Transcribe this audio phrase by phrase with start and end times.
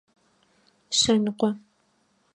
[0.97, 1.49] Шъэныкъо.